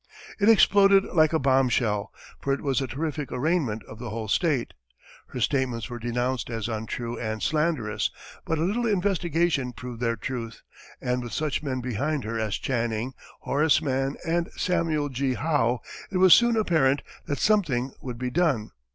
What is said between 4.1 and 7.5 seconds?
state. Her statements were denounced as untrue and